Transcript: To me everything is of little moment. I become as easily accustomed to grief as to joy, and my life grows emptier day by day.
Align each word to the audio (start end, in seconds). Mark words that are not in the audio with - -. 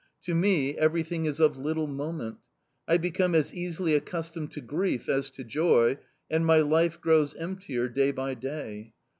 To 0.23 0.33
me 0.33 0.75
everything 0.79 1.25
is 1.25 1.39
of 1.39 1.59
little 1.59 1.85
moment. 1.85 2.37
I 2.87 2.97
become 2.97 3.35
as 3.35 3.53
easily 3.53 3.93
accustomed 3.93 4.49
to 4.53 4.59
grief 4.61 5.07
as 5.07 5.29
to 5.29 5.43
joy, 5.43 5.99
and 6.27 6.43
my 6.43 6.59
life 6.61 6.99
grows 6.99 7.35
emptier 7.35 7.87
day 7.87 8.11
by 8.11 8.33
day. 8.33 8.93